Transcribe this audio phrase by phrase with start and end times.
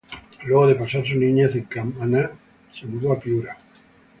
[0.47, 2.31] Luego de pasar su niñez en Camaná
[2.73, 3.55] se mudó a Piura.